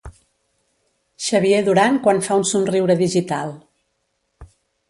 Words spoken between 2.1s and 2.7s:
fa un